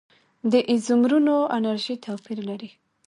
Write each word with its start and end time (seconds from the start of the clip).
د 0.51 0.53
ایزومرونو 0.71 1.35
انرژي 1.57 1.95
توپیر 2.05 2.39
لري. 2.49 2.69